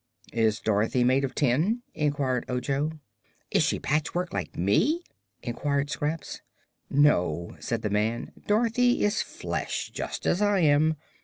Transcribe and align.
"Is 0.33 0.59
Dorothy 0.59 1.03
made 1.03 1.23
of 1.23 1.35
tin?" 1.35 1.83
inquired 1.93 2.45
Ojo. 2.49 2.93
"Is 3.51 3.61
she 3.61 3.77
patchwork, 3.77 4.33
like 4.33 4.57
me?" 4.57 5.03
inquired 5.43 5.91
Scraps. 5.91 6.41
"No," 6.89 7.55
said 7.59 7.83
the 7.83 7.91
man; 7.91 8.31
"Dorothy 8.47 9.03
is 9.05 9.21
flesh, 9.21 9.91
just 9.93 10.25
as 10.25 10.41
I 10.41 10.61
am. 10.61 10.95